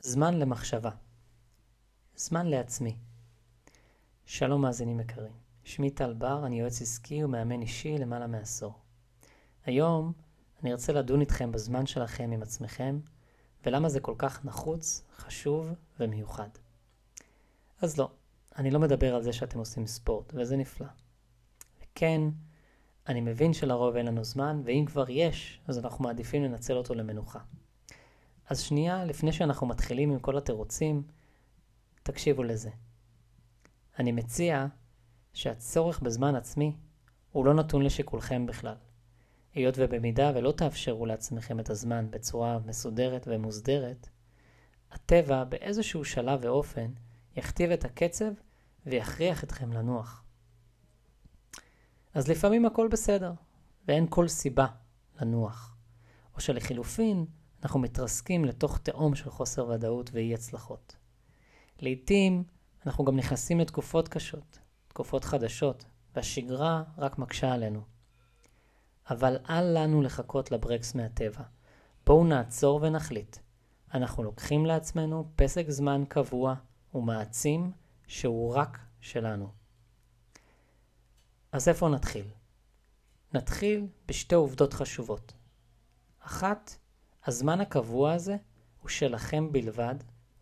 [0.00, 0.90] זמן למחשבה.
[2.16, 2.96] זמן לעצמי.
[4.26, 5.32] שלום מאזינים יקרים.
[5.64, 8.74] שמי טל בר, אני יועץ עסקי ומאמן אישי למעלה מעשור.
[9.64, 10.12] היום
[10.62, 13.00] אני ארצה לדון איתכם בזמן שלכם עם עצמכם,
[13.66, 16.48] ולמה זה כל כך נחוץ, חשוב ומיוחד.
[17.82, 18.10] אז לא,
[18.56, 20.88] אני לא מדבר על זה שאתם עושים ספורט, וזה נפלא.
[21.82, 22.20] וכן,
[23.08, 27.40] אני מבין שלרוב אין לנו זמן, ואם כבר יש, אז אנחנו מעדיפים לנצל אותו למנוחה.
[28.48, 31.02] אז שנייה, לפני שאנחנו מתחילים עם כל התירוצים,
[32.02, 32.70] תקשיבו לזה.
[33.98, 34.66] אני מציע
[35.32, 36.76] שהצורך בזמן עצמי
[37.32, 38.74] הוא לא נתון לשיקולכם בכלל.
[39.54, 44.08] היות ובמידה ולא תאפשרו לעצמכם את הזמן בצורה מסודרת ומוסדרת,
[44.90, 46.90] הטבע באיזשהו שלב ואופן
[47.36, 48.32] יכתיב את הקצב
[48.86, 50.24] ויכריח אתכם לנוח.
[52.14, 53.32] אז לפעמים הכל בסדר,
[53.88, 54.66] ואין כל סיבה
[55.20, 55.76] לנוח.
[56.34, 57.26] או שלחילופין,
[57.62, 60.96] אנחנו מתרסקים לתוך תהום של חוסר ודאות ואי הצלחות.
[61.80, 62.44] לעתים
[62.86, 65.84] אנחנו גם נכנסים לתקופות קשות, תקופות חדשות,
[66.16, 67.80] והשגרה רק מקשה עלינו.
[69.10, 71.42] אבל אל לנו לחכות לברקס מהטבע.
[72.06, 73.36] בואו נעצור ונחליט.
[73.94, 76.54] אנחנו לוקחים לעצמנו פסק זמן קבוע
[76.94, 77.72] ומעצים
[78.06, 79.48] שהוא רק שלנו.
[81.52, 82.26] אז איפה נתחיל?
[83.32, 85.32] נתחיל בשתי עובדות חשובות.
[86.20, 86.78] אחת,
[87.28, 88.36] הזמן הקבוע הזה
[88.82, 89.94] הוא שלכם בלבד,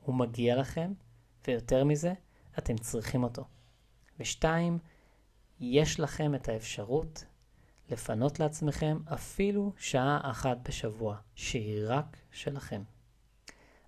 [0.02, 0.92] הוא מגיע לכם,
[1.46, 2.12] ויותר מזה,
[2.58, 3.44] אתם צריכים אותו.
[4.20, 4.78] ושתיים,
[5.60, 7.24] יש לכם את האפשרות
[7.90, 12.82] לפנות לעצמכם אפילו שעה אחת בשבוע, שהיא רק שלכם.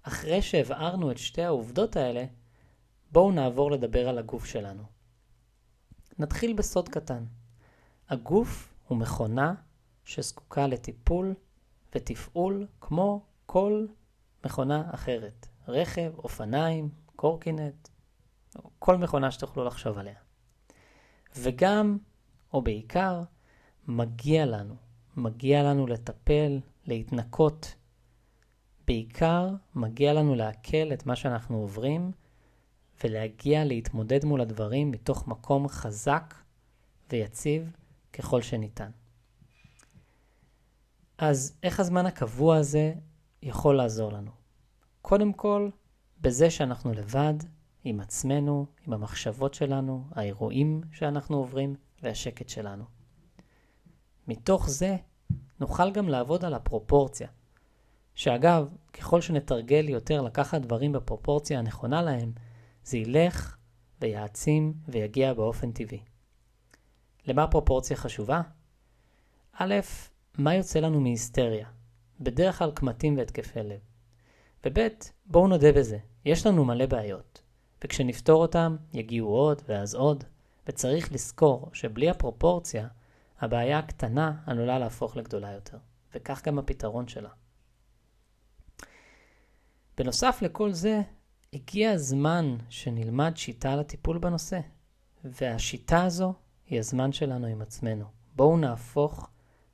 [0.03, 2.25] אחרי שהבהרנו את שתי העובדות האלה,
[3.13, 4.83] בואו נעבור לדבר על הגוף שלנו.
[6.19, 7.25] נתחיל בסוד קטן.
[8.09, 9.55] הגוף הוא מכונה
[10.05, 11.35] שזקוקה לטיפול
[11.95, 13.87] ותפעול כמו כל
[14.45, 15.47] מכונה אחרת.
[15.69, 17.89] רכב, אופניים, קורקינט,
[18.79, 20.19] כל מכונה שתוכלו לחשוב עליה.
[21.37, 21.99] וגם,
[22.53, 23.23] או בעיקר,
[23.89, 24.75] מגיע לנו,
[25.17, 27.75] מגיע לנו לטפל, להתנקות.
[28.87, 32.13] בעיקר מגיע לנו לעכל את מה שאנחנו עוברים
[33.05, 36.35] ולהגיע להתמודד מול הדברים מתוך מקום חזק
[37.11, 37.73] ויציב
[38.13, 38.91] ככל שניתן.
[41.19, 42.95] אז איך הזמן הקבוע הזה
[43.43, 44.31] יכול לעזור לנו?
[45.03, 45.71] קודם כל,
[46.21, 47.35] בזה שאנחנו לבד,
[47.85, 52.85] עם עצמנו, עם המחשבות שלנו, האירועים שאנחנו עוברים והשקט שלנו.
[54.29, 54.97] מתוך זה
[55.61, 57.29] נוכל גם לעבוד על הפרופורציה.
[58.15, 62.33] שאגב, ככל שנתרגל יותר לקחת דברים בפרופורציה הנכונה להם,
[62.85, 63.57] זה ילך
[64.01, 66.01] ויעצים ויגיע באופן טבעי.
[67.27, 68.41] למה פרופורציה חשובה?
[69.53, 69.75] א',
[70.39, 71.69] מה יוצא לנו מהיסטריה?
[72.21, 73.81] בדרך כלל קמטים והתקפי לב.
[74.67, 74.89] וב',
[75.27, 77.43] בואו נודה בזה, יש לנו מלא בעיות,
[77.85, 80.25] וכשנפתור אותם יגיעו עוד ואז עוד,
[80.67, 82.89] וצריך לזכור שבלי הפרופורציה,
[83.41, 85.79] הבעיה הקטנה עלולה להפוך לגדולה יותר,
[86.15, 87.31] וכך גם הפתרון שלה.
[89.97, 91.01] בנוסף לכל זה,
[91.53, 94.61] הגיע הזמן שנלמד שיטה לטיפול בנושא,
[95.25, 96.35] והשיטה הזו
[96.67, 98.05] היא הזמן שלנו עם עצמנו.
[98.37, 99.29] בואו נהפוך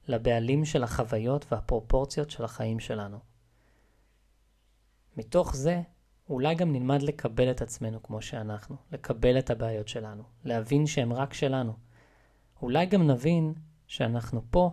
[0.09, 3.19] לבעלים של החוויות והפרופורציות של החיים שלנו.
[5.17, 5.83] מתוך זה,
[6.29, 11.35] אולי גם נלמד לקבל את עצמנו כמו שאנחנו, לקבל את הבעיות שלנו, להבין שהן רק
[11.35, 11.73] שלנו.
[12.63, 13.55] אולי גם נבין
[13.87, 14.71] שאנחנו פה,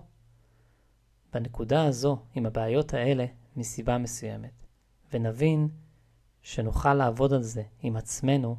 [1.33, 3.25] בנקודה הזו, עם הבעיות האלה,
[3.55, 4.65] מסיבה מסוימת,
[5.13, 5.69] ונבין
[6.41, 8.55] שנוכל לעבוד על זה עם עצמנו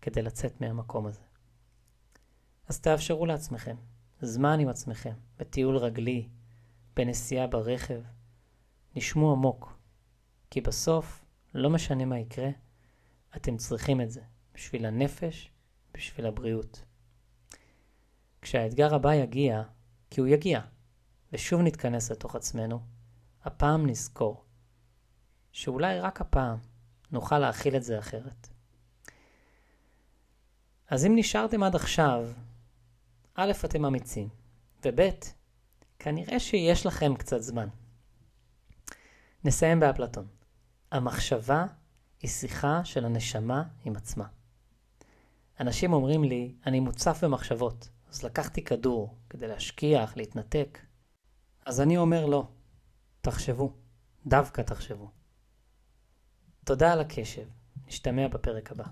[0.00, 1.20] כדי לצאת מהמקום הזה.
[2.68, 3.76] אז תאפשרו לעצמכם
[4.22, 6.28] זמן עם עצמכם, בטיול רגלי,
[6.96, 8.00] בנסיעה ברכב.
[8.96, 9.78] נשמו עמוק,
[10.50, 12.48] כי בסוף, לא משנה מה יקרה,
[13.36, 14.20] אתם צריכים את זה,
[14.54, 15.50] בשביל הנפש,
[15.94, 16.84] בשביל הבריאות.
[18.42, 19.62] כשהאתגר הבא יגיע,
[20.10, 20.60] כי הוא יגיע,
[21.32, 22.80] ושוב נתכנס לתוך עצמנו,
[23.44, 24.44] הפעם נזכור
[25.52, 26.58] שאולי רק הפעם
[27.12, 28.48] נוכל להכיל את זה אחרת.
[30.88, 32.28] אז אם נשארתם עד עכשיו,
[33.34, 34.28] א', אתם אמיצים,
[34.84, 35.08] וב',
[35.98, 37.68] כנראה שיש לכם קצת זמן.
[39.44, 40.26] נסיים באפלטון.
[40.92, 41.66] המחשבה
[42.20, 44.26] היא שיחה של הנשמה עם עצמה.
[45.60, 50.78] אנשים אומרים לי, אני מוצף במחשבות, אז לקחתי כדור כדי להשכיח, להתנתק.
[51.66, 52.48] אז אני אומר לא,
[53.20, 53.72] תחשבו,
[54.26, 55.10] דווקא תחשבו.
[56.64, 57.46] תודה על הקשב,
[57.86, 58.84] נשתמע בפרק הבא.